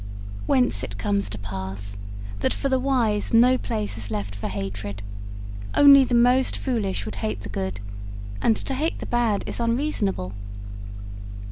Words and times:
Whence 0.47 0.81
it 0.81 0.97
comes 0.97 1.29
to 1.29 1.37
pass 1.37 1.95
that 2.39 2.55
for 2.55 2.69
the 2.69 2.79
wise 2.79 3.35
no 3.35 3.55
place 3.55 3.99
is 3.99 4.09
left 4.09 4.33
for 4.33 4.47
hatred; 4.47 5.03
only 5.75 6.03
the 6.03 6.15
most 6.15 6.57
foolish 6.57 7.05
would 7.05 7.13
hate 7.21 7.41
the 7.41 7.49
good, 7.49 7.79
and 8.41 8.57
to 8.57 8.73
hate 8.73 8.97
the 8.97 9.05
bad 9.05 9.43
is 9.45 9.59
unreasonable. 9.59 10.33